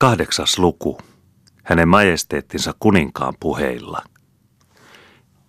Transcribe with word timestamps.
Kahdeksas 0.00 0.58
luku. 0.58 0.98
Hänen 1.64 1.88
majesteettinsa 1.88 2.74
kuninkaan 2.80 3.34
puheilla. 3.40 4.02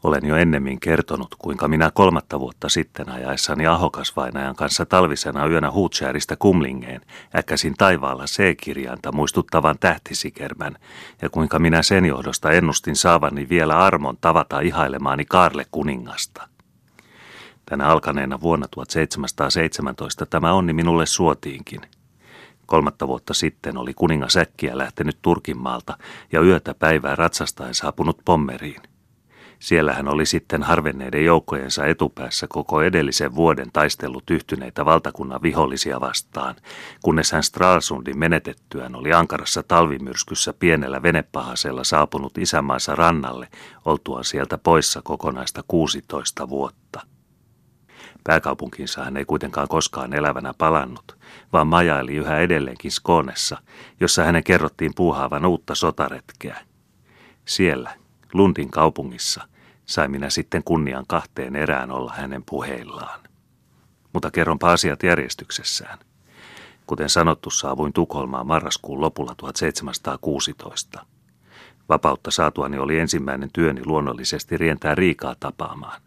Olen 0.03 0.25
jo 0.25 0.35
ennemmin 0.35 0.79
kertonut, 0.79 1.35
kuinka 1.37 1.67
minä 1.67 1.91
kolmatta 1.93 2.39
vuotta 2.39 2.69
sitten 2.69 3.09
ajaessani 3.09 3.67
Ahokasvainajan 3.67 4.55
kanssa 4.55 4.85
talvisena 4.85 5.47
yönä 5.47 5.71
Huutsääristä 5.71 6.35
Kumlingeen 6.35 7.01
äkkäsin 7.35 7.73
taivaalla 7.77 8.25
C-kirjainta 8.25 9.11
muistuttavan 9.11 9.79
tähtisikermän 9.79 10.75
ja 11.21 11.29
kuinka 11.29 11.59
minä 11.59 11.83
sen 11.83 12.05
johdosta 12.05 12.51
ennustin 12.51 12.95
saavani 12.95 13.49
vielä 13.49 13.77
armon 13.77 14.17
tavata 14.21 14.59
ihailemaani 14.59 15.25
Kaarle 15.25 15.65
kuningasta. 15.71 16.47
Tänä 17.65 17.87
alkaneena 17.87 18.41
vuonna 18.41 18.67
1717 18.67 20.25
tämä 20.25 20.53
onni 20.53 20.73
minulle 20.73 21.05
suotiinkin– 21.05 21.81
Kolmatta 22.69 23.07
vuotta 23.07 23.33
sitten 23.33 23.77
oli 23.77 23.93
kuningas 23.93 24.37
äkkiä 24.37 24.77
lähtenyt 24.77 25.17
Turkinmaalta 25.21 25.97
ja 26.31 26.41
yötä 26.41 26.73
päivää 26.73 27.15
ratsastaen 27.15 27.73
saapunut 27.73 28.17
Pommeriin. 28.25 28.81
Siellä 29.59 29.93
hän 29.93 30.07
oli 30.07 30.25
sitten 30.25 30.63
harvenneiden 30.63 31.25
joukkojensa 31.25 31.85
etupäässä 31.85 32.47
koko 32.49 32.81
edellisen 32.81 33.35
vuoden 33.35 33.71
taistellut 33.73 34.29
yhtyneitä 34.29 34.85
valtakunnan 34.85 35.41
vihollisia 35.41 36.01
vastaan, 36.01 36.55
kunnes 37.03 37.31
hän 37.31 37.43
Stralsundin 37.43 38.19
menetettyään 38.19 38.95
oli 38.95 39.13
ankarassa 39.13 39.63
talvimyrskyssä 39.63 40.53
pienellä 40.53 41.03
venepahasella 41.03 41.83
saapunut 41.83 42.37
isämaansa 42.37 42.95
rannalle, 42.95 43.47
oltuaan 43.85 44.23
sieltä 44.23 44.57
poissa 44.57 45.01
kokonaista 45.03 45.63
16 45.67 46.49
vuotta. 46.49 47.18
Pääkaupunkinsa 48.29 49.03
hän 49.03 49.17
ei 49.17 49.25
kuitenkaan 49.25 49.67
koskaan 49.67 50.13
elävänä 50.13 50.53
palannut, 50.57 51.17
vaan 51.53 51.67
majaili 51.67 52.15
yhä 52.15 52.37
edelleenkin 52.37 52.91
Skoonessa, 52.91 53.57
jossa 53.99 54.23
hänen 54.23 54.43
kerrottiin 54.43 54.91
puuhaavan 54.95 55.45
uutta 55.45 55.75
sotaretkeä. 55.75 56.57
Siellä, 57.45 57.95
Lundin 58.33 58.71
kaupungissa, 58.71 59.47
sai 59.85 60.07
minä 60.07 60.29
sitten 60.29 60.63
kunnian 60.63 61.05
kahteen 61.07 61.55
erään 61.55 61.91
olla 61.91 62.13
hänen 62.17 62.43
puheillaan. 62.49 63.19
Mutta 64.13 64.31
kerronpa 64.31 64.71
asiat 64.71 65.03
järjestyksessään. 65.03 65.99
Kuten 66.87 67.09
sanottu, 67.09 67.49
saavuin 67.49 67.93
Tukholmaan 67.93 68.47
marraskuun 68.47 69.01
lopulla 69.01 69.35
1716. 69.37 71.05
Vapautta 71.89 72.31
saatuani 72.31 72.77
oli 72.77 72.99
ensimmäinen 72.99 73.49
työni 73.53 73.81
luonnollisesti 73.85 74.57
rientää 74.57 74.95
Riikaa 74.95 75.35
tapaamaan. 75.39 76.01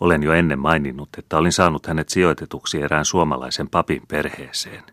Olen 0.00 0.22
jo 0.22 0.32
ennen 0.32 0.58
maininnut, 0.58 1.08
että 1.18 1.36
olin 1.36 1.52
saanut 1.52 1.86
hänet 1.86 2.08
sijoitetuksi 2.08 2.82
erään 2.82 3.04
suomalaisen 3.04 3.68
papin 3.68 4.02
perheeseen. 4.08 4.84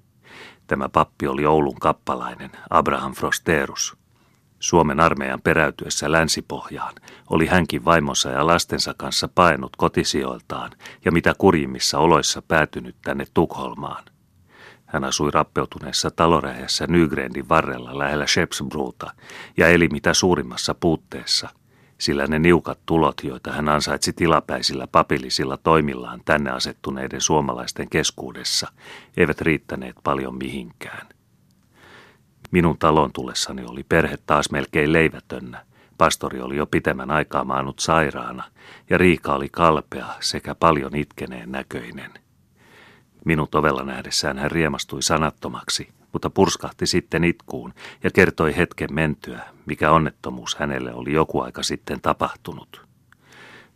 Tämä 0.67 0.89
pappi 0.89 1.27
oli 1.27 1.45
Oulun 1.45 1.79
kappalainen, 1.79 2.51
Abraham 2.69 3.13
Frosterus. 3.13 3.97
Suomen 4.59 4.99
armeijan 4.99 5.41
peräytyessä 5.41 6.11
länsipohjaan 6.11 6.93
oli 7.29 7.45
hänkin 7.45 7.85
vaimonsa 7.85 8.29
ja 8.29 8.47
lastensa 8.47 8.93
kanssa 8.97 9.27
painut 9.27 9.75
kotisijoiltaan 9.75 10.71
ja 11.05 11.11
mitä 11.11 11.33
kurjimmissa 11.37 11.99
oloissa 11.99 12.41
päätynyt 12.41 12.95
tänne 13.03 13.25
Tukholmaan. 13.33 14.03
Hän 14.85 15.03
asui 15.03 15.31
rappeutuneessa 15.31 16.11
taloräjässä 16.11 16.87
Nygrendin 16.87 17.49
varrella 17.49 17.97
lähellä 17.97 18.27
Shepsbruuta 18.27 19.13
ja 19.57 19.67
eli 19.67 19.87
mitä 19.87 20.13
suurimmassa 20.13 20.75
puutteessa– 20.75 21.49
sillä 21.97 22.27
ne 22.27 22.39
niukat 22.39 22.79
tulot, 22.85 23.23
joita 23.23 23.51
hän 23.51 23.69
ansaitsi 23.69 24.13
tilapäisillä 24.13 24.87
papillisilla 24.87 25.57
toimillaan 25.57 26.21
tänne 26.25 26.51
asettuneiden 26.51 27.21
suomalaisten 27.21 27.89
keskuudessa, 27.89 28.71
eivät 29.17 29.41
riittäneet 29.41 29.95
paljon 30.03 30.35
mihinkään. 30.37 31.07
Minun 32.51 32.77
talon 32.77 33.11
tullessani 33.13 33.65
oli 33.65 33.83
perhe 33.83 34.17
taas 34.25 34.51
melkein 34.51 34.93
leivätönnä. 34.93 35.65
Pastori 35.97 36.41
oli 36.41 36.57
jo 36.57 36.65
pitemmän 36.65 37.11
aikaa 37.11 37.43
maanut 37.43 37.79
sairaana 37.79 38.43
ja 38.89 38.97
Riika 38.97 39.35
oli 39.35 39.49
kalpea 39.51 40.05
sekä 40.19 40.55
paljon 40.55 40.95
itkeneen 40.95 41.51
näköinen. 41.51 42.11
Minut 43.25 43.55
ovella 43.55 43.83
nähdessään 43.83 44.37
hän 44.37 44.51
riemastui 44.51 45.01
sanattomaksi, 45.01 45.89
mutta 46.15 46.29
purskahti 46.29 46.85
sitten 46.85 47.23
itkuun 47.23 47.73
ja 48.03 48.11
kertoi 48.11 48.57
hetken 48.57 48.93
mentyä, 48.93 49.41
mikä 49.65 49.91
onnettomuus 49.91 50.55
hänelle 50.55 50.93
oli 50.93 51.13
joku 51.13 51.41
aika 51.41 51.63
sitten 51.63 52.01
tapahtunut. 52.01 52.85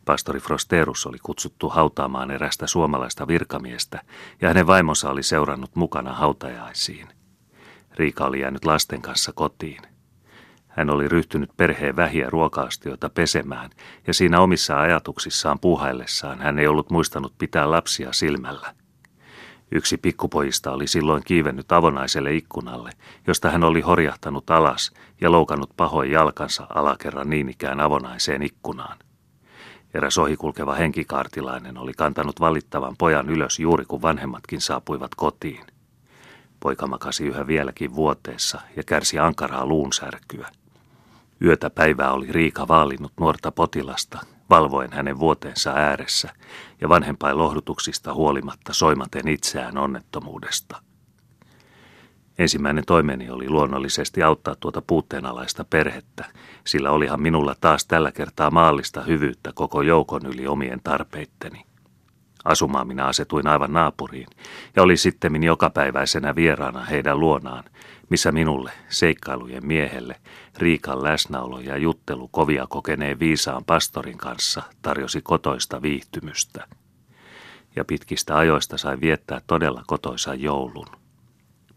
Pastori 0.06 0.40
Frosterus 0.40 1.06
oli 1.06 1.18
kutsuttu 1.24 1.70
hautaamaan 1.70 2.32
erästä 2.32 2.68
suomalaista 2.68 3.28
virkamiestä 3.28 4.02
ja 4.42 4.48
hänen 4.48 4.68
vaimonsa 4.68 5.10
oli 5.10 5.24
seurannut 5.24 5.76
mukana 5.76 6.14
hautajaisiin. 6.14 7.08
Riika 7.96 8.26
oli 8.26 8.40
jäänyt 8.40 8.66
lasten 8.66 9.02
kanssa 9.02 9.32
kotiin. 9.36 9.82
Hän 10.68 10.90
oli 10.90 11.08
ryhtynyt 11.08 11.50
perheen 11.58 11.96
vähiä 11.96 12.30
ruokaastioita 12.30 13.10
pesemään 13.10 13.70
ja 14.08 14.14
siinä 14.14 14.40
omissa 14.40 14.80
ajatuksissaan 14.80 15.60
puuhaillessaan 15.60 16.40
hän 16.40 16.60
ei 16.60 16.68
ollut 16.68 16.90
muistanut 16.90 17.34
pitää 17.38 17.72
lapsia 17.72 18.14
silmällä. 18.14 18.79
Yksi 19.72 19.98
pikkupojista 19.98 20.72
oli 20.72 20.88
silloin 20.88 21.24
kiivennyt 21.26 21.72
avonaiselle 21.72 22.34
ikkunalle, 22.34 22.90
josta 23.28 23.50
hän 23.50 23.64
oli 23.64 23.82
horjahtanut 23.82 24.50
alas 24.50 24.92
ja 25.22 25.32
loukannut 25.32 25.70
pahoin 25.78 26.12
jalkansa 26.12 26.68
alakerran 26.70 27.30
niin 27.30 27.50
ikään 27.50 27.80
avonaiseen 27.80 28.44
ikkunaan. 28.44 28.98
Eräs 29.94 30.18
ohikulkeva 30.18 30.76
henkikaartilainen 30.76 31.78
oli 31.78 31.94
kantanut 31.94 32.40
valittavan 32.40 32.96
pojan 32.98 33.30
ylös 33.30 33.60
juuri 33.60 33.86
kun 33.86 34.02
vanhemmatkin 34.02 34.62
saapuivat 34.62 35.16
kotiin. 35.16 35.66
Poika 36.60 36.88
makasi 36.88 37.26
yhä 37.26 37.48
vieläkin 37.48 37.96
vuoteessa 37.96 38.62
ja 38.76 38.84
kärsi 38.84 39.20
ankaraa 39.20 39.66
luunsärkyä. 39.66 40.50
Yötä 41.42 41.70
päivää 41.70 42.12
oli 42.12 42.28
Riika 42.32 42.68
vaalinnut 42.68 43.12
nuorta 43.20 43.52
potilasta, 43.52 44.20
valvoen 44.50 44.94
hänen 44.94 45.20
vuoteensa 45.20 45.72
ääressä 45.72 46.30
ja 46.82 46.90
vanhempain 46.90 47.38
lohdutuksista 47.38 48.14
huolimatta 48.14 48.74
soimaten 48.74 49.28
itseään 49.28 49.78
onnettomuudesta. 49.78 50.82
Ensimmäinen 52.40 52.84
toimeni 52.88 53.30
oli 53.30 53.50
luonnollisesti 53.50 54.24
auttaa 54.24 54.56
tuota 54.60 54.82
puutteenalaista 54.82 55.64
perhettä, 55.64 56.26
sillä 56.68 56.92
olihan 56.92 57.22
minulla 57.22 57.56
taas 57.62 57.86
tällä 57.86 58.12
kertaa 58.12 58.52
maallista 58.52 59.02
hyvyyttä 59.02 59.52
koko 59.56 59.82
joukon 59.82 60.26
yli 60.26 60.48
omien 60.48 60.82
tarpeitteni. 60.84 61.66
Asumaan 62.46 62.88
minä 62.88 63.06
asetuin 63.06 63.48
aivan 63.48 63.74
naapuriin 63.74 64.28
ja 64.76 64.84
oli 64.84 64.98
sitten 64.98 65.44
jokapäiväisenä 65.44 66.36
vieraana 66.36 66.86
heidän 66.86 67.20
luonaan, 67.20 67.64
missä 68.10 68.32
minulle, 68.32 68.72
seikkailujen 68.90 69.66
miehelle, 69.66 70.16
Riikan 70.58 71.04
läsnäolo 71.04 71.60
ja 71.60 71.78
juttelu 71.78 72.28
kovia 72.28 72.68
kokeneen 72.70 73.20
viisaan 73.20 73.66
pastorin 73.66 74.18
kanssa 74.18 74.64
tarjosi 74.82 75.22
kotoista 75.22 75.82
viihtymystä. 75.82 76.68
Ja 77.76 77.86
pitkistä 77.86 78.38
ajoista 78.38 78.78
sai 78.78 79.02
viettää 79.02 79.42
todella 79.48 79.84
kotoisan 79.88 80.42
joulun. 80.42 80.88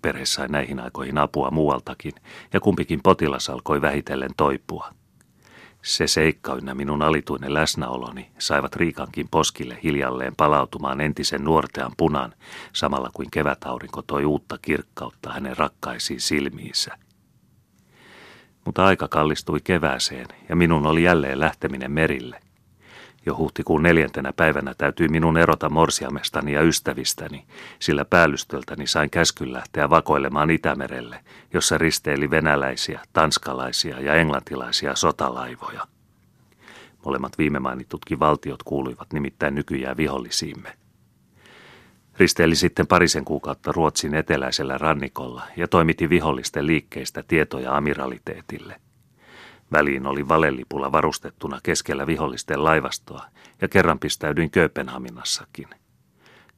Perhe 0.02 0.26
sai 0.26 0.48
näihin 0.48 0.80
aikoihin 0.80 1.18
apua 1.18 1.50
muualtakin, 1.50 2.12
ja 2.52 2.60
kumpikin 2.60 3.00
potilas 3.02 3.50
alkoi 3.50 3.80
vähitellen 3.80 4.30
toipua– 4.36 4.92
se 5.82 6.06
seikka 6.06 6.54
ynnä 6.54 6.74
minun 6.74 7.02
alituinen 7.02 7.54
läsnäoloni 7.54 8.30
saivat 8.38 8.76
Riikankin 8.76 9.28
poskille 9.28 9.78
hiljalleen 9.82 10.36
palautumaan 10.36 11.00
entisen 11.00 11.44
nuortean 11.44 11.92
punan, 11.96 12.34
samalla 12.72 13.10
kuin 13.12 13.30
kevätaurinko 13.30 14.02
toi 14.02 14.24
uutta 14.24 14.58
kirkkautta 14.62 15.32
hänen 15.32 15.56
rakkaisiin 15.56 16.20
silmiinsä. 16.20 16.98
Mutta 18.64 18.86
aika 18.86 19.08
kallistui 19.08 19.60
kevääseen 19.64 20.26
ja 20.48 20.56
minun 20.56 20.86
oli 20.86 21.02
jälleen 21.02 21.40
lähteminen 21.40 21.90
merille– 21.90 22.40
jo 23.26 23.36
huhtikuun 23.36 23.82
neljäntenä 23.82 24.32
päivänä 24.32 24.74
täytyi 24.78 25.08
minun 25.08 25.36
erota 25.36 25.70
morsiamestani 25.70 26.52
ja 26.52 26.62
ystävistäni, 26.62 27.44
sillä 27.78 28.04
päällystöltäni 28.04 28.86
sain 28.86 29.10
käskyn 29.10 29.52
lähteä 29.52 29.90
vakoilemaan 29.90 30.50
Itämerelle, 30.50 31.20
jossa 31.52 31.78
risteili 31.78 32.30
venäläisiä, 32.30 33.00
tanskalaisia 33.12 34.00
ja 34.00 34.14
englantilaisia 34.14 34.96
sotalaivoja. 34.96 35.86
Molemmat 37.04 37.38
viime 37.38 37.58
mainitutkin 37.58 38.20
valtiot 38.20 38.62
kuuluivat 38.62 39.12
nimittäin 39.12 39.54
nykyään 39.54 39.96
vihollisiimme. 39.96 40.72
Risteili 42.18 42.54
sitten 42.54 42.86
parisen 42.86 43.24
kuukautta 43.24 43.72
Ruotsin 43.72 44.14
eteläisellä 44.14 44.78
rannikolla 44.78 45.42
ja 45.56 45.68
toimitti 45.68 46.10
vihollisten 46.10 46.66
liikkeistä 46.66 47.22
tietoja 47.22 47.76
amiraliteetille– 47.76 48.76
Väliin 49.72 50.06
oli 50.06 50.28
valelipulla 50.28 50.92
varustettuna 50.92 51.60
keskellä 51.62 52.06
vihollisten 52.06 52.64
laivastoa 52.64 53.24
ja 53.60 53.68
kerran 53.68 53.98
pistäydyin 53.98 54.50
Kööpenhaminassakin. 54.50 55.68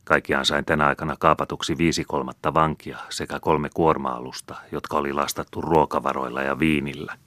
Kaikkiaan 0.05 0.45
sain 0.47 0.65
tänä 0.65 0.87
aikana 0.87 1.17
kaapatuksi 1.19 1.79
viisi 1.79 2.05
kolmatta 2.05 2.55
vankia 2.55 2.99
sekä 3.09 3.41
kolme 3.41 3.69
kuorma-alusta, 3.75 4.55
jotka 4.73 4.97
oli 4.97 5.13
lastattu 5.13 5.61
ruokavaroilla 5.61 6.43
ja 6.43 6.59
viinillä. 6.59 7.19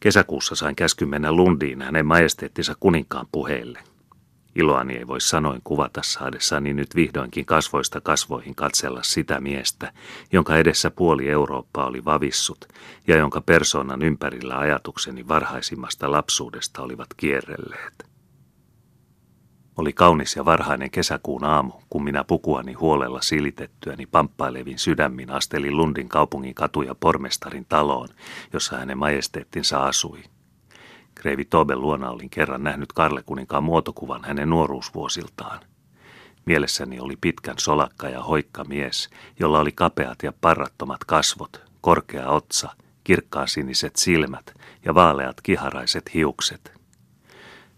Kesäkuussa 0.00 0.54
sain 0.54 0.76
käsky 0.76 1.06
mennä 1.06 1.32
Lundiin 1.32 1.82
hänen 1.82 2.06
majesteettinsa 2.06 2.74
kuninkaan 2.80 3.26
puheille. 3.32 3.78
Iloani 4.54 4.96
ei 4.96 5.06
voi 5.06 5.20
sanoin 5.20 5.60
kuvata 5.64 6.00
saadessani 6.02 6.74
nyt 6.74 6.94
vihdoinkin 6.94 7.44
kasvoista 7.44 8.00
kasvoihin 8.00 8.54
katsella 8.54 9.02
sitä 9.02 9.40
miestä, 9.40 9.92
jonka 10.32 10.56
edessä 10.56 10.90
puoli 10.90 11.28
Eurooppaa 11.28 11.86
oli 11.86 12.04
vavissut 12.04 12.68
ja 13.06 13.16
jonka 13.16 13.40
persoonan 13.40 14.02
ympärillä 14.02 14.58
ajatukseni 14.58 15.28
varhaisimmasta 15.28 16.10
lapsuudesta 16.10 16.82
olivat 16.82 17.08
kierrelleet. 17.16 18.14
Oli 19.76 19.92
kaunis 19.92 20.36
ja 20.36 20.44
varhainen 20.44 20.90
kesäkuun 20.90 21.44
aamu, 21.44 21.72
kun 21.90 22.04
minä 22.04 22.24
pukuani 22.24 22.72
huolella 22.72 23.20
silitettyäni 23.20 24.06
pamppailevin 24.06 24.78
sydämin 24.78 25.30
astelin 25.30 25.76
Lundin 25.76 26.08
kaupungin 26.08 26.54
katuja 26.54 26.94
pormestarin 26.94 27.66
taloon, 27.68 28.08
jossa 28.52 28.76
hänen 28.76 28.98
majesteettinsa 28.98 29.84
asui. 29.84 30.22
Kreivi 31.24 31.44
Tobel 31.44 31.80
luona 31.80 32.10
olin 32.10 32.30
kerran 32.30 32.62
nähnyt 32.62 32.92
Karle 32.92 33.22
kuninkaan 33.22 33.64
muotokuvan 33.64 34.24
hänen 34.24 34.50
nuoruusvuosiltaan. 34.50 35.60
Mielessäni 36.46 37.00
oli 37.00 37.16
pitkän 37.20 37.58
solakka 37.58 38.08
ja 38.08 38.22
hoikka 38.22 38.64
mies, 38.64 39.10
jolla 39.40 39.60
oli 39.60 39.72
kapeat 39.72 40.22
ja 40.22 40.32
parrattomat 40.40 41.04
kasvot, 41.04 41.62
korkea 41.80 42.28
otsa, 42.28 42.68
kirkkaan 43.04 43.48
siniset 43.48 43.96
silmät 43.96 44.54
ja 44.84 44.94
vaaleat 44.94 45.40
kiharaiset 45.40 46.14
hiukset– 46.14 46.72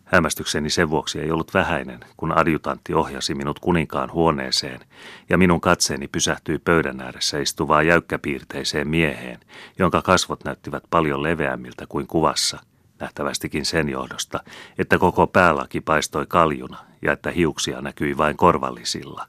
Hämmästykseni 0.07 0.71
sen 0.71 0.91
vuoksi 0.91 1.21
ei 1.21 1.31
ollut 1.31 1.55
vähäinen, 1.55 2.01
kun 2.17 2.39
adjutantti 2.39 2.95
ohjasi 2.95 3.35
minut 3.35 3.59
kuninkaan 3.59 4.13
huoneeseen, 4.13 4.81
ja 5.29 5.39
minun 5.39 5.61
katseeni 5.61 6.09
pysähtyi 6.09 6.59
pöydän 6.59 7.01
ääressä 7.01 7.39
istuvaa 7.39 7.83
jäykkäpiirteiseen 7.83 8.89
mieheen, 8.89 9.41
jonka 9.79 10.03
kasvot 10.03 10.45
näyttivät 10.45 10.83
paljon 10.91 11.23
leveämmiltä 11.23 11.87
kuin 11.89 12.07
kuvassa, 12.07 12.59
nähtävästikin 13.01 13.65
sen 13.65 13.89
johdosta, 13.89 14.41
että 14.79 14.99
koko 14.99 15.27
päälaki 15.27 15.81
paistoi 15.81 16.27
kaljuna 16.29 16.79
ja 17.03 17.13
että 17.13 17.31
hiuksia 17.31 17.81
näkyi 17.81 18.17
vain 18.17 18.37
korvallisilla. 18.37 19.27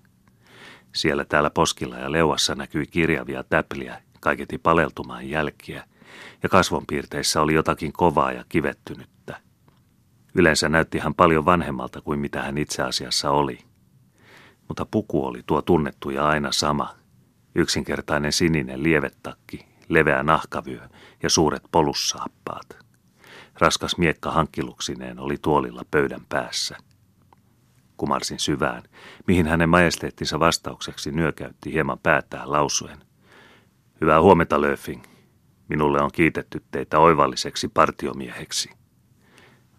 Siellä 0.96 1.26
täällä 1.26 1.50
poskilla 1.50 1.98
ja 1.98 2.12
leuassa 2.12 2.56
näkyi 2.56 2.88
kirjavia 2.88 3.44
täpliä, 3.44 4.02
kaiketi 4.20 4.58
paleltumaan 4.58 5.30
jälkiä, 5.30 5.84
ja 6.44 6.50
kasvonpiirteissä 6.50 7.42
oli 7.42 7.54
jotakin 7.54 7.94
kovaa 7.94 8.32
ja 8.32 8.46
kivettynyttä. 8.50 9.40
Yleensä 10.36 10.70
näytti 10.70 11.00
hän 11.00 11.14
paljon 11.14 11.46
vanhemmalta 11.46 12.02
kuin 12.02 12.20
mitä 12.20 12.42
hän 12.42 12.58
itse 12.58 12.84
asiassa 12.84 13.32
oli. 13.32 13.60
Mutta 14.68 14.86
puku 14.86 15.26
oli 15.26 15.44
tuo 15.46 15.62
tunnettu 15.62 16.10
ja 16.10 16.28
aina 16.28 16.52
sama. 16.52 16.96
Yksinkertainen 17.56 18.34
sininen 18.34 18.84
lievetakki, 18.84 19.66
leveä 19.90 20.24
nahkavyö 20.24 20.90
ja 21.24 21.30
suuret 21.30 21.64
polussaappaat. 21.72 22.87
Raskas 23.60 23.98
miekka 23.98 24.32
hankkiluksineen 24.32 25.20
oli 25.20 25.38
tuolilla 25.42 25.82
pöydän 25.92 26.22
päässä. 26.30 26.78
Kumarsin 27.98 28.40
syvään, 28.40 28.84
mihin 29.28 29.48
hänen 29.48 29.70
majesteettinsa 29.70 30.40
vastaukseksi 30.40 31.12
nyökäytti 31.12 31.74
hieman 31.74 32.00
päätään 32.00 32.52
lausuen. 32.52 32.98
Hyvää 34.02 34.22
huomenta, 34.22 34.62
Löfing. 34.62 35.04
Minulle 35.70 36.02
on 36.02 36.10
kiitetty 36.14 36.64
teitä 36.72 37.00
oivalliseksi 37.00 37.68
partiomieheksi. 37.68 38.70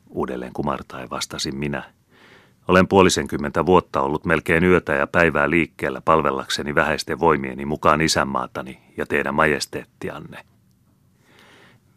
Uudelleen 0.08 0.52
kumartaen 0.52 1.10
vastasin 1.10 1.56
minä. 1.56 1.92
Olen 2.68 2.88
puolisenkymmentä 2.88 3.66
vuotta 3.66 4.00
ollut 4.00 4.24
melkein 4.24 4.64
yötä 4.64 4.92
ja 4.92 5.06
päivää 5.06 5.50
liikkeellä 5.50 6.00
palvellakseni 6.00 6.74
vähäisten 6.74 7.20
voimieni 7.20 7.64
mukaan 7.64 8.00
isänmaatani 8.00 8.82
ja 8.96 9.06
teidän 9.06 9.34
majesteettianne. 9.34 10.44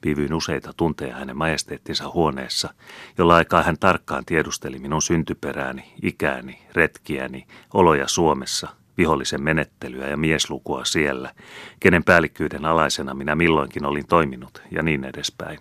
Viivyin 0.06 0.34
useita 0.34 0.74
tunteja 0.78 1.16
hänen 1.16 1.38
majesteettinsa 1.38 2.10
huoneessa, 2.10 2.74
jolla 3.18 3.36
aikaa 3.36 3.64
hän 3.64 3.78
tarkkaan 3.80 4.26
tiedusteli 4.26 4.80
minun 4.80 5.02
syntyperääni, 5.02 5.94
ikääni, 6.04 6.62
retkiäni, 6.74 7.48
oloja 7.74 8.08
Suomessa, 8.08 8.70
vihollisen 8.98 9.44
menettelyä 9.44 10.08
ja 10.08 10.18
mieslukua 10.18 10.86
siellä, 10.86 11.32
kenen 11.80 12.04
päällikkyyden 12.04 12.66
alaisena 12.66 13.14
minä 13.14 13.36
milloinkin 13.36 13.86
olin 13.86 14.08
toiminut 14.08 14.62
ja 14.72 14.84
niin 14.84 15.04
edespäin. 15.04 15.60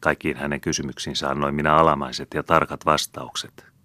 Kaikkiin 0.00 0.36
hänen 0.36 0.60
kysymyksiinsä 0.60 1.30
annoin 1.30 1.54
minä 1.54 1.74
alamaiset 1.74 2.28
ja 2.34 2.42
tarkat 2.42 2.86
vastaukset. 2.86 3.77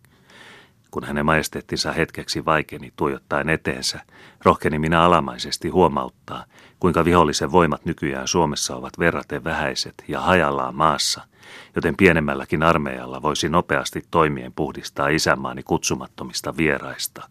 Kun 0.93 1.03
hänen 1.03 1.25
majesteettinsa 1.25 1.91
hetkeksi 1.91 2.45
vaikeni 2.45 2.93
tuijottaen 2.95 3.49
eteensä, 3.49 3.99
rohkeni 4.43 4.79
minä 4.79 5.03
alamaisesti 5.03 5.69
huomauttaa, 5.69 6.45
kuinka 6.79 7.05
vihollisen 7.05 7.51
voimat 7.51 7.85
nykyään 7.85 8.27
Suomessa 8.27 8.75
ovat 8.75 8.99
verraten 8.99 9.43
vähäiset 9.43 10.03
ja 10.07 10.21
hajallaan 10.21 10.75
maassa, 10.75 11.21
joten 11.75 11.97
pienemmälläkin 11.97 12.63
armeijalla 12.63 13.21
voisi 13.21 13.49
nopeasti 13.49 14.03
toimien 14.11 14.53
puhdistaa 14.53 15.07
isänmaani 15.07 15.63
kutsumattomista 15.63 16.57
vieraista. 16.57 17.29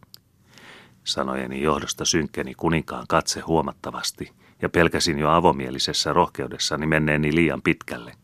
Sanojeni 1.04 1.62
johdosta 1.62 2.04
synkkeni 2.04 2.54
kuninkaan 2.54 3.06
katse 3.08 3.40
huomattavasti 3.40 4.32
ja 4.62 4.68
pelkäsin 4.68 5.18
jo 5.18 5.30
avomielisessä 5.30 6.12
rohkeudessani 6.12 6.86
menneeni 6.86 7.34
liian 7.34 7.62
pitkälle– 7.62 8.12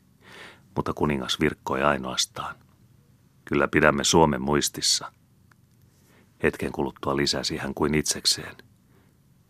mutta 0.77 0.93
kuningas 0.95 1.41
virkkoi 1.41 1.83
ainoastaan. 1.83 2.55
Kyllä 3.45 3.69
pidämme 3.69 4.05
Suomen 4.05 4.43
muistissa. 4.43 5.13
Hetken 6.43 6.73
kuluttua 6.73 7.17
lisäsi 7.17 7.57
hän 7.57 7.75
kuin 7.75 7.95
itsekseen. 7.95 8.57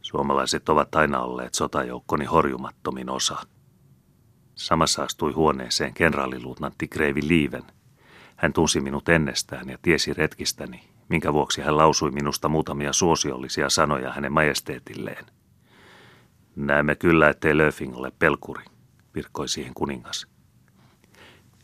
Suomalaiset 0.02 0.68
ovat 0.68 0.94
aina 0.94 1.20
olleet 1.20 1.54
sotajoukkoni 1.54 2.24
horjumattomin 2.24 3.10
osa. 3.10 3.36
Samassa 4.54 5.02
astui 5.02 5.32
huoneeseen 5.32 5.94
kenraaliluutnantti 5.94 6.88
Kreivi 6.88 7.28
Liiven. 7.28 7.64
Hän 8.36 8.52
tunsi 8.52 8.80
minut 8.80 9.08
ennestään 9.08 9.68
ja 9.68 9.78
tiesi 9.82 10.14
retkistäni, 10.14 10.88
minkä 11.08 11.32
vuoksi 11.32 11.60
hän 11.60 11.76
lausui 11.76 12.10
minusta 12.10 12.48
muutamia 12.48 12.92
suosiollisia 12.92 13.70
sanoja 13.70 14.12
hänen 14.12 14.32
majesteetilleen. 14.32 15.26
Näemme 16.56 16.96
kyllä, 16.96 17.28
ettei 17.28 17.58
Löfing 17.58 17.96
ole 17.96 18.12
pelkuri, 18.18 18.64
virkkoi 19.14 19.48
siihen 19.48 19.74
kuningas. 19.74 20.26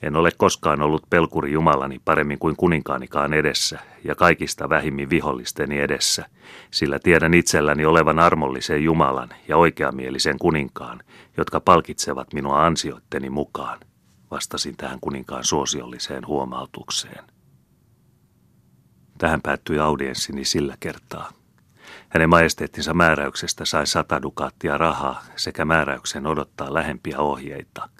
En 0.02 0.16
ole 0.16 0.30
koskaan 0.36 0.82
ollut 0.82 1.02
pelkuri 1.10 1.52
Jumalani 1.52 2.00
paremmin 2.04 2.38
kuin 2.38 2.56
kuninkaanikaan 2.56 3.32
edessä 3.32 3.78
ja 4.04 4.14
kaikista 4.14 4.68
vähimmin 4.68 5.10
vihollisteni 5.10 5.80
edessä, 5.80 6.26
sillä 6.70 6.98
tiedän 6.98 7.34
itselläni 7.34 7.84
olevan 7.84 8.18
armollisen 8.18 8.84
Jumalan 8.84 9.28
ja 9.48 9.56
oikeamielisen 9.56 10.38
kuninkaan, 10.38 11.00
jotka 11.36 11.60
palkitsevat 11.60 12.32
minua 12.32 12.66
ansioitteni 12.66 13.30
mukaan, 13.30 13.80
vastasin 14.30 14.76
tähän 14.76 14.98
kuninkaan 15.00 15.44
suosiolliseen 15.44 16.26
huomautukseen. 16.26 17.24
Tähän 19.18 19.42
päättyi 19.42 19.78
audienssini 19.78 20.44
sillä 20.44 20.76
kertaa. 20.80 21.32
Hänen 22.08 22.30
majesteettinsa 22.30 22.94
määräyksestä 22.94 23.64
sai 23.64 23.86
sata 23.86 24.22
dukaattia 24.22 24.78
rahaa 24.78 25.24
sekä 25.36 25.64
määräyksen 25.64 26.26
odottaa 26.26 26.74
lähempiä 26.74 27.18
ohjeita– 27.18 27.88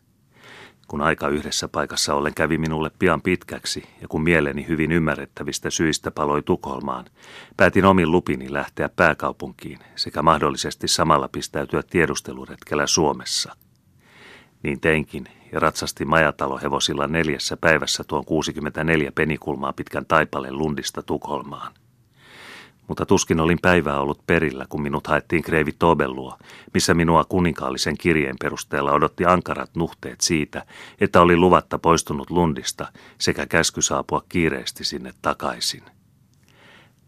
kun 0.88 1.02
aika 1.02 1.28
yhdessä 1.28 1.68
paikassa 1.68 2.14
ollen 2.14 2.34
kävi 2.34 2.58
minulle 2.58 2.90
pian 2.98 3.22
pitkäksi 3.22 3.84
ja 4.00 4.08
kun 4.08 4.22
mieleni 4.22 4.68
hyvin 4.68 4.92
ymmärrettävistä 4.92 5.70
syistä 5.70 6.10
paloi 6.10 6.42
Tukholmaan, 6.42 7.04
päätin 7.56 7.84
omin 7.84 8.10
lupini 8.10 8.52
lähteä 8.52 8.88
pääkaupunkiin 8.88 9.78
sekä 9.96 10.22
mahdollisesti 10.22 10.88
samalla 10.88 11.28
pistäytyä 11.28 11.82
tiedusteluretkellä 11.82 12.86
Suomessa. 12.86 13.56
Niin 14.62 14.80
teinkin 14.80 15.28
ja 15.52 15.60
ratsastin 15.60 16.08
majatalohevosilla 16.08 17.06
neljässä 17.06 17.56
päivässä 17.56 18.04
tuon 18.04 18.24
64 18.24 19.12
penikulmaa 19.12 19.72
pitkän 19.72 20.06
taipaleen 20.06 20.58
Lundista 20.58 21.02
Tukholmaan 21.02 21.72
mutta 22.88 23.06
tuskin 23.06 23.40
olin 23.40 23.58
päivää 23.62 24.00
ollut 24.00 24.26
perillä, 24.26 24.66
kun 24.68 24.82
minut 24.82 25.06
haettiin 25.06 25.42
Kreivi 25.42 25.72
Tobellua, 25.72 26.38
missä 26.74 26.94
minua 26.94 27.24
kuninkaallisen 27.24 27.98
kirjeen 27.98 28.36
perusteella 28.40 28.92
odotti 28.92 29.24
ankarat 29.24 29.70
nuhteet 29.76 30.20
siitä, 30.20 30.66
että 31.00 31.20
oli 31.20 31.36
luvatta 31.36 31.78
poistunut 31.78 32.30
Lundista 32.30 32.92
sekä 33.18 33.46
käsky 33.46 33.82
saapua 33.82 34.22
kiireesti 34.28 34.84
sinne 34.84 35.12
takaisin. 35.22 35.82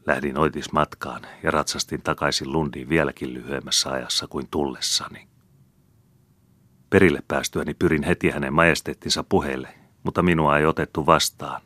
Lähdin 0.07 0.39
oitis 0.39 0.73
matkaan 0.73 1.23
ja 1.43 1.51
ratsastin 1.51 2.03
takaisin 2.03 2.53
Lundiin 2.53 2.89
vieläkin 2.89 3.35
lyhyemmässä 3.35 3.91
ajassa 3.91 4.27
kuin 4.29 4.49
tullessani. 4.51 5.29
Perille 6.91 7.23
päästyäni 7.29 7.75
pyrin 7.75 8.03
heti 8.03 8.31
hänen 8.31 8.53
majesteettinsa 8.53 9.25
puheille, 9.29 9.69
mutta 10.03 10.23
minua 10.23 10.59
ei 10.59 10.67
otettu 10.67 11.07
vastaan. 11.07 11.63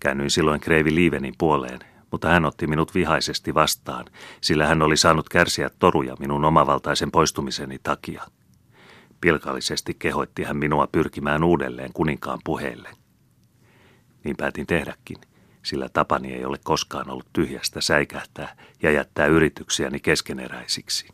Käännyin 0.00 0.30
silloin 0.30 0.60
Kreivi 0.60 0.94
Liivenin 0.94 1.34
puoleen 1.38 1.95
mutta 2.16 2.28
hän 2.28 2.44
otti 2.44 2.66
minut 2.66 2.94
vihaisesti 2.94 3.54
vastaan, 3.54 4.04
sillä 4.40 4.66
hän 4.66 4.82
oli 4.82 4.96
saanut 4.96 5.28
kärsiä 5.28 5.70
toruja 5.78 6.16
minun 6.18 6.44
omavaltaisen 6.44 7.10
poistumiseni 7.10 7.78
takia. 7.82 8.22
Pilkallisesti 9.20 9.96
kehoitti 9.98 10.44
hän 10.44 10.56
minua 10.56 10.86
pyrkimään 10.86 11.44
uudelleen 11.44 11.92
kuninkaan 11.92 12.38
puheelle. 12.44 12.90
Niin 14.24 14.36
päätin 14.36 14.66
tehdäkin, 14.66 15.16
sillä 15.62 15.88
tapani 15.88 16.32
ei 16.32 16.44
ole 16.44 16.58
koskaan 16.64 17.10
ollut 17.10 17.32
tyhjästä 17.32 17.80
säikähtää 17.80 18.56
ja 18.82 18.90
jättää 18.90 19.26
yrityksiäni 19.26 20.00
keskeneräisiksi. 20.00 21.08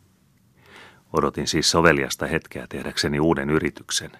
Odotin 1.13 1.47
siis 1.47 1.71
soveliasta 1.71 2.27
hetkeä 2.27 2.67
tehdäkseni 2.69 3.19
uuden 3.19 3.49
yrityksen. 3.49 4.11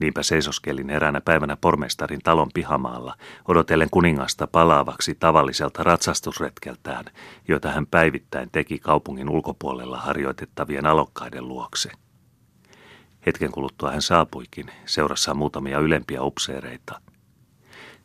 Niinpä 0.00 0.22
seisoskelin 0.22 0.90
eräänä 0.90 1.20
päivänä 1.20 1.56
pormestarin 1.56 2.20
talon 2.24 2.50
pihamaalla, 2.54 3.14
odotellen 3.48 3.88
kuningasta 3.90 4.46
palaavaksi 4.46 5.14
tavalliselta 5.14 5.82
ratsastusretkeltään, 5.82 7.04
jota 7.48 7.70
hän 7.70 7.86
päivittäin 7.86 8.48
teki 8.52 8.78
kaupungin 8.78 9.30
ulkopuolella 9.30 9.98
harjoitettavien 9.98 10.86
alokkaiden 10.86 11.48
luokse. 11.48 11.90
Hetken 13.26 13.50
kuluttua 13.50 13.90
hän 13.90 14.02
saapuikin, 14.02 14.70
seurassa 14.86 15.34
muutamia 15.34 15.78
ylempiä 15.78 16.22
upseereita. 16.22 17.00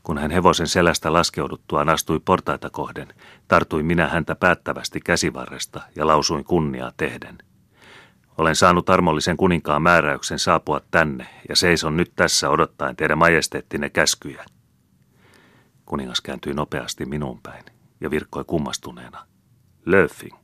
Kun 0.04 0.18
hän 0.18 0.32
hevosen 0.32 0.68
selästä 0.68 1.14
laskeuduttuaan 1.14 1.90
astui 1.90 2.20
portaita 2.20 2.70
kohden, 2.70 3.08
tartuin 3.48 3.86
minä 3.86 4.08
häntä 4.08 4.36
päättävästi 4.36 5.00
käsivarresta 5.00 5.82
ja 5.96 6.08
lausuin 6.08 6.44
kunniaa 6.44 6.92
tehden– 6.98 7.38
olen 8.38 8.56
saanut 8.56 8.90
armollisen 8.90 9.38
kuninkaan 9.38 9.82
määräyksen 9.82 10.40
saapua 10.40 10.82
tänne 10.92 11.28
ja 11.50 11.56
seison 11.56 11.98
nyt 11.98 12.12
tässä 12.16 12.50
odottaen 12.50 12.96
teidän 12.96 13.18
majesteettinne 13.18 13.90
käskyjä. 13.90 14.46
Kuningas 15.86 16.22
kääntyi 16.22 16.54
nopeasti 16.54 17.06
minuun 17.06 17.40
päin 17.42 17.64
ja 18.02 18.12
virkkoi 18.12 18.44
kummastuneena. 18.48 19.28
Löfing, 19.86 20.38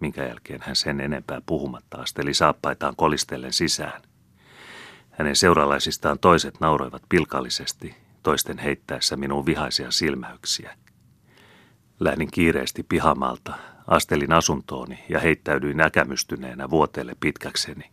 minkä 0.00 0.26
jälkeen 0.26 0.60
hän 0.62 0.76
sen 0.76 1.00
enempää 1.00 1.40
puhumatta 1.46 1.98
asteli 1.98 2.34
saappaitaan 2.34 2.96
kolistellen 2.96 3.52
sisään. 3.52 4.02
Hänen 5.10 5.36
seuralaisistaan 5.36 6.18
toiset 6.18 6.60
nauroivat 6.60 7.02
pilkallisesti, 7.08 7.94
toisten 8.22 8.58
heittäessä 8.58 9.16
minuun 9.16 9.46
vihaisia 9.46 9.90
silmäyksiä. 9.90 10.76
Lähdin 12.00 12.30
kiireesti 12.30 12.82
pihamalta, 12.82 13.54
astelin 13.86 14.32
asuntooni 14.32 15.04
ja 15.08 15.20
heittäydyin 15.20 15.76
näkämystyneenä 15.76 16.70
vuoteelle 16.70 17.16
pitkäkseni. 17.20 17.90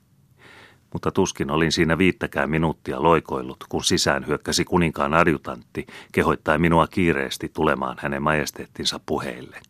Mutta 0.93 1.11
tuskin 1.11 1.51
olin 1.51 1.71
siinä 1.71 1.97
viittäkään 1.97 2.49
minuuttia 2.49 3.03
loikoillut, 3.03 3.63
kun 3.69 3.83
sisään 3.83 4.27
hyökkäsi 4.27 4.65
kuninkaan 4.65 5.13
adjutantti, 5.13 5.87
kehoittaen 6.11 6.61
minua 6.61 6.87
kiireesti 6.87 7.51
tulemaan 7.53 7.97
hänen 7.99 8.23
majesteettinsa 8.23 8.99
puheille. 9.05 9.61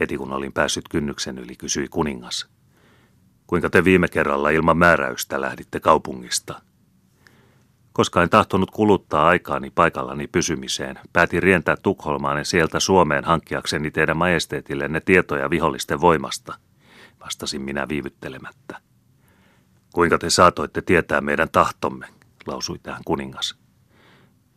Heti 0.00 0.16
kun 0.16 0.32
olin 0.32 0.52
päässyt 0.52 0.88
kynnyksen 0.88 1.38
yli, 1.38 1.56
kysyi 1.56 1.88
kuningas. 1.88 2.48
Kuinka 3.46 3.70
te 3.70 3.84
viime 3.84 4.08
kerralla 4.08 4.50
ilman 4.50 4.78
määräystä 4.78 5.40
lähditte 5.40 5.80
kaupungista? 5.80 6.60
Koska 7.94 8.22
en 8.22 8.30
tahtonut 8.30 8.70
kuluttaa 8.70 9.26
aikaani 9.26 9.70
paikallani 9.70 10.26
pysymiseen, 10.26 10.98
päätin 11.12 11.42
rientää 11.42 11.76
Tukholmaan 11.82 12.38
ja 12.38 12.44
sieltä 12.44 12.80
Suomeen 12.80 13.24
hankkiakseni 13.24 13.90
teidän 13.90 14.16
majesteetillenne 14.16 15.00
tietoja 15.00 15.50
vihollisten 15.50 16.00
voimasta, 16.00 16.54
vastasin 17.24 17.62
minä 17.62 17.88
viivyttelemättä. 17.88 18.80
Kuinka 19.92 20.18
te 20.18 20.30
saatoitte 20.30 20.82
tietää 20.82 21.20
meidän 21.20 21.48
tahtomme, 21.52 22.06
lausui 22.46 22.78
tähän 22.78 23.02
kuningas. 23.04 23.56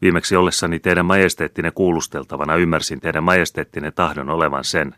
Viimeksi 0.02 0.36
ollessani 0.36 0.80
teidän 0.80 1.06
majesteettinen 1.06 1.74
kuulusteltavana 1.74 2.56
ymmärsin 2.56 3.00
teidän 3.00 3.24
majesteettinen 3.24 3.94
tahdon 3.94 4.30
olevan 4.30 4.64
sen, 4.64 4.96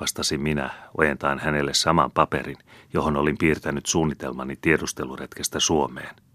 vastasin 0.00 0.40
minä, 0.40 0.70
ojentaen 0.98 1.38
hänelle 1.38 1.74
saman 1.74 2.10
paperin, 2.10 2.58
johon 2.92 3.16
olin 3.16 3.38
piirtänyt 3.38 3.86
suunnitelmani 3.86 4.56
tiedusteluretkestä 4.60 5.60
Suomeen. 5.60 6.25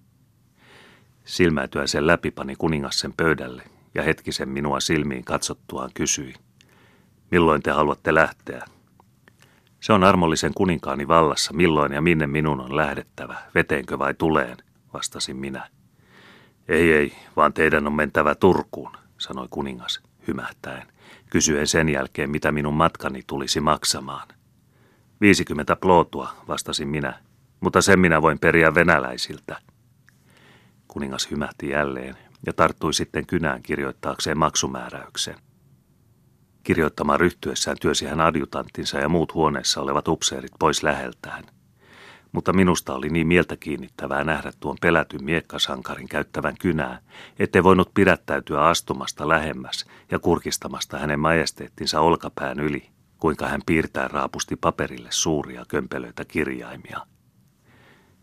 Silmäytyä 1.31 1.87
sen 1.87 2.07
läpi 2.07 2.31
pani 2.31 2.55
kuningas 2.55 2.99
sen 2.99 3.13
pöydälle 3.17 3.63
ja 3.95 4.03
hetkisen 4.03 4.49
minua 4.49 4.79
silmiin 4.79 5.23
katsottuaan 5.23 5.89
kysyi. 5.93 6.33
Milloin 7.31 7.61
te 7.61 7.71
haluatte 7.71 8.13
lähteä? 8.13 8.65
Se 9.79 9.93
on 9.93 10.03
armollisen 10.03 10.53
kuninkaani 10.53 11.07
vallassa, 11.07 11.53
milloin 11.53 11.91
ja 11.91 12.01
minne 12.01 12.27
minun 12.27 12.61
on 12.61 12.75
lähdettävä, 12.75 13.37
veteenkö 13.55 13.99
vai 13.99 14.13
tuleen, 14.13 14.57
vastasin 14.93 15.35
minä. 15.35 15.69
Ei, 16.67 16.93
ei, 16.93 17.13
vaan 17.35 17.53
teidän 17.53 17.87
on 17.87 17.93
mentävä 17.93 18.35
Turkuun, 18.35 18.91
sanoi 19.17 19.47
kuningas 19.49 20.01
hymähtäen, 20.27 20.87
kysyen 21.29 21.67
sen 21.67 21.89
jälkeen, 21.89 22.29
mitä 22.29 22.51
minun 22.51 22.73
matkani 22.73 23.23
tulisi 23.27 23.59
maksamaan. 23.59 24.27
50 25.21 25.75
plootua, 25.75 26.29
vastasin 26.47 26.87
minä, 26.87 27.19
mutta 27.59 27.81
sen 27.81 27.99
minä 27.99 28.21
voin 28.21 28.39
periä 28.39 28.75
venäläisiltä. 28.75 29.70
Kuningas 30.93 31.31
hymähti 31.31 31.69
jälleen 31.69 32.17
ja 32.45 32.53
tarttui 32.53 32.93
sitten 32.93 33.25
kynään 33.25 33.63
kirjoittaakseen 33.63 34.37
maksumääräyksen. 34.37 35.35
Kirjoittamaan 36.63 37.19
ryhtyessään 37.19 37.77
työsi 37.81 38.05
hän 38.05 38.21
adjutanttinsa 38.21 38.97
ja 38.97 39.09
muut 39.09 39.33
huoneessa 39.33 39.81
olevat 39.81 40.07
upseerit 40.07 40.51
pois 40.59 40.83
läheltään. 40.83 41.43
Mutta 42.31 42.53
minusta 42.53 42.93
oli 42.93 43.09
niin 43.09 43.27
mieltä 43.27 43.57
kiinnittävää 43.57 44.23
nähdä 44.23 44.51
tuon 44.59 44.77
pelätyn 44.81 45.23
miekkasankarin 45.23 46.07
käyttävän 46.07 46.55
kynää, 46.59 47.01
ettei 47.39 47.63
voinut 47.63 47.91
pidättäytyä 47.93 48.61
astumasta 48.61 49.27
lähemmäs 49.27 49.85
ja 50.11 50.19
kurkistamasta 50.19 50.97
hänen 50.97 51.19
majesteettinsa 51.19 51.99
olkapään 51.99 52.59
yli, 52.59 52.89
kuinka 53.17 53.47
hän 53.47 53.61
piirtää 53.65 54.07
raapusti 54.07 54.55
paperille 54.55 55.09
suuria 55.11 55.65
kömpelöitä 55.67 56.25
kirjaimia. 56.25 56.99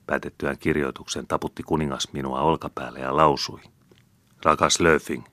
Päätettyään 0.08 0.58
kirjoituksen 0.58 1.26
taputti 1.26 1.62
kuningas 1.62 2.12
minua 2.12 2.40
olkapäälle 2.40 2.98
ja 2.98 3.16
lausui. 3.16 3.60
Rakas 4.44 4.80
Löfing, 4.80 5.24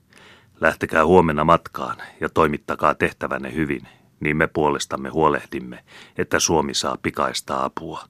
lähtekää 0.60 1.06
huomenna 1.06 1.44
matkaan 1.44 1.96
ja 2.20 2.28
toimittakaa 2.28 2.94
tehtävänne 2.94 3.54
hyvin, 3.54 3.88
niin 4.20 4.36
me 4.36 4.46
puolestamme 4.46 5.08
huolehdimme, 5.08 5.84
että 6.18 6.38
Suomi 6.38 6.74
saa 6.74 6.96
pikaista 7.02 7.64
apua. 7.64 8.04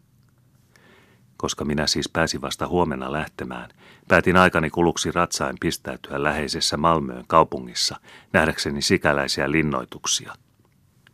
Koska 1.37 1.64
minä 1.64 1.87
siis 1.87 2.08
pääsin 2.08 2.40
vasta 2.40 2.68
huomenna 2.68 3.12
lähtemään, 3.12 3.70
päätin 4.08 4.37
aikani 4.37 4.70
kuluksi 4.70 5.12
ratsain 5.12 5.56
pistäytyä 5.61 6.23
läheisessä 6.23 6.76
Malmöön 6.76 7.25
kaupungissa 7.26 7.96
nähdäkseni 8.32 8.82
sikäläisiä 8.82 9.50
linnoituksia– 9.50 10.32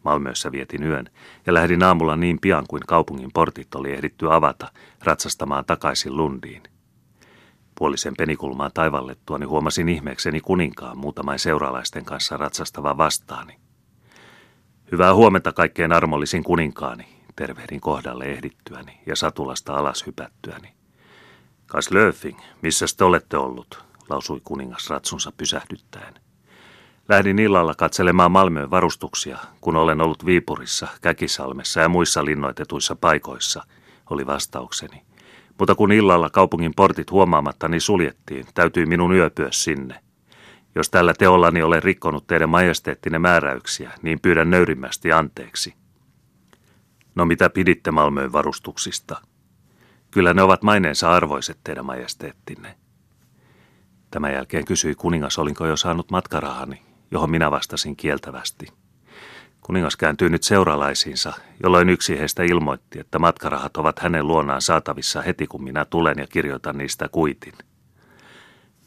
Malmössä 0.05 0.53
vietin 0.53 0.83
yön 0.83 1.11
ja 1.47 1.55
lähdin 1.55 1.83
aamulla 1.83 2.17
niin 2.17 2.39
pian 2.41 2.65
kuin 2.69 2.83
kaupungin 2.87 3.31
portit 3.35 3.75
oli 3.75 3.93
ehditty 3.93 4.33
avata 4.33 4.73
ratsastamaan 5.05 5.65
takaisin 5.65 6.17
Lundiin. 6.17 6.63
Puolisen 7.75 8.15
penikulmaa 8.19 8.71
taivallettuani 8.71 9.47
huomasin 9.47 9.89
ihmeekseni 9.89 10.41
kuninkaan 10.41 10.99
muutamain 10.99 11.39
seuralaisten 11.39 12.05
kanssa 12.05 12.37
ratsastavan 12.37 12.99
vastaani. 12.99 13.57
Hyvää 14.93 15.15
huomenta 15.15 15.53
kaikkein 15.53 15.93
armollisin 15.93 16.43
kuninkaani, 16.43 17.07
tervehdin 17.37 17.81
kohdalle 17.81 18.25
ehdittyäni 18.25 19.01
ja 19.07 19.17
satulasta 19.17 19.75
alas 19.75 20.07
hypättyäni. 20.07 20.69
Kas 21.67 21.91
Löfing, 21.91 22.41
missä 22.63 22.87
te 22.97 23.05
olette 23.05 23.37
ollut, 23.37 23.85
lausui 24.09 24.41
kuningas 24.45 24.91
ratsunsa 24.91 25.33
pysähdyttäen. 25.37 26.15
Lähdin 27.09 27.39
illalla 27.39 27.75
katselemaan 27.75 28.33
Malmöön 28.33 28.71
varustuksia, 28.71 29.39
kun 29.61 29.77
olen 29.77 30.01
ollut 30.01 30.27
Viipurissa, 30.27 30.89
Käkisalmessa 31.01 31.81
ja 31.81 31.89
muissa 31.89 32.25
linnoitetuissa 32.25 32.97
paikoissa, 32.97 33.63
oli 34.11 34.27
vastaukseni. 34.27 35.03
Mutta 35.59 35.75
kun 35.75 35.93
illalla 35.93 36.31
kaupungin 36.31 36.73
portit 36.77 37.11
huomaamattani 37.11 37.81
suljettiin, 37.81 38.47
täytyi 38.55 38.87
minun 38.87 39.15
yöpyä 39.15 39.49
sinne. 39.51 40.01
Jos 40.75 40.91
tällä 40.91 41.15
teollani 41.15 41.63
olen 41.63 41.83
rikkonut 41.83 42.27
teidän 42.27 42.49
majesteettinen 42.49 43.21
määräyksiä, 43.21 43.91
niin 44.03 44.21
pyydän 44.21 44.51
nöyrimmästi 44.51 45.13
anteeksi. 45.13 45.75
No 47.15 47.25
mitä 47.25 47.51
piditte 47.51 47.91
Malmöön 47.91 48.33
varustuksista? 48.33 49.21
Kyllä 50.11 50.35
ne 50.35 50.43
ovat 50.43 50.63
maineensa 50.63 51.13
arvoiset 51.13 51.59
teidän 51.65 51.87
majesteettinne. 51.87 52.75
Tämän 54.11 54.33
jälkeen 54.33 54.65
kysyi 54.65 54.95
kuningas, 54.95 55.39
olinko 55.39 55.67
jo 55.67 55.77
saanut 55.77 56.11
matkarahani, 56.11 56.83
johon 57.13 57.31
minä 57.31 57.51
vastasin 57.51 57.97
kieltävästi. 57.97 58.67
Kuningas 59.61 59.97
kääntyi 59.97 60.29
nyt 60.29 60.43
seuralaisiinsa, 60.43 61.33
jolloin 61.63 61.89
yksi 61.89 62.19
heistä 62.19 62.43
ilmoitti, 62.43 63.01
että 63.01 63.19
matkarahat 63.19 63.77
ovat 63.77 63.99
hänen 63.99 64.27
luonaan 64.27 64.63
saatavissa 64.63 65.23
heti 65.23 65.47
kun 65.47 65.65
minä 65.65 65.85
tulen 65.85 66.19
ja 66.19 66.27
kirjoitan 66.27 66.79
niistä 66.79 67.09
kuitin. 67.09 67.53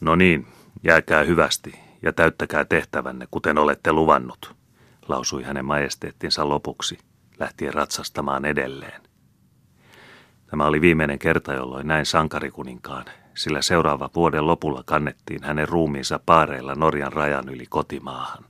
No 0.01 0.15
niin, 0.15 0.47
jääkää 0.83 1.23
hyvästi 1.23 1.79
ja 2.01 2.13
täyttäkää 2.13 2.65
tehtävänne, 2.65 3.27
kuten 3.31 3.57
olette 3.57 3.91
luvannut, 3.91 4.55
lausui 5.07 5.43
hänen 5.43 5.65
majesteettinsa 5.65 6.49
lopuksi, 6.49 6.97
lähtien 7.39 7.73
ratsastamaan 7.73 8.45
edelleen. 8.45 9.01
Tämä 10.47 10.65
oli 10.65 10.81
viimeinen 10.81 11.19
kerta, 11.19 11.53
jolloin 11.53 11.87
näin 11.87 12.05
sankarikuninkaan, 12.05 13.05
sillä 13.35 13.61
seuraava 13.61 14.09
vuoden 14.15 14.47
lopulla 14.47 14.83
kannettiin 14.85 15.43
hänen 15.43 15.67
ruumiinsa 15.67 16.19
paareilla 16.25 16.75
Norjan 16.75 17.13
rajan 17.13 17.49
yli 17.49 17.65
kotimaahan. 17.69 18.45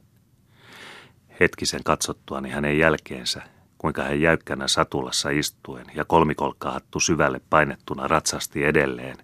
Hetkisen 1.40 1.84
katsottuani 1.84 2.50
hänen 2.50 2.80
jälkeensä, 2.80 3.42
kuinka 3.78 4.04
hän 4.04 4.22
jäykkänä 4.22 4.68
satulassa 4.68 5.30
istuen 5.30 5.86
ja 5.96 6.06
kolmikolkkahattu 6.06 7.00
syvälle 7.00 7.42
painettuna 7.50 8.08
ratsasti 8.08 8.64
edelleen, 8.64 9.18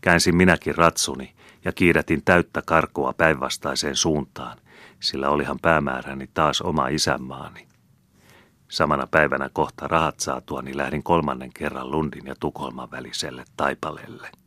käänsin 0.00 0.36
minäkin 0.36 0.74
ratsuni 0.74 1.34
ja 1.64 1.72
kiidätin 1.72 2.22
täyttä 2.24 2.62
karkua 2.66 3.12
päinvastaiseen 3.12 3.96
suuntaan, 3.96 4.58
sillä 5.00 5.28
olihan 5.28 5.58
päämääräni 5.62 6.28
taas 6.34 6.60
oma 6.60 6.88
isänmaani. 6.88 7.66
Samana 8.68 9.06
päivänä 9.06 9.50
kohta 9.52 9.88
rahat 9.88 10.20
saatuani 10.20 10.76
lähdin 10.76 11.02
kolmannen 11.02 11.50
kerran 11.52 11.90
Lundin 11.90 12.26
ja 12.26 12.34
Tukholman 12.40 12.90
väliselle 12.90 13.44
taipaleelle. 13.56 14.43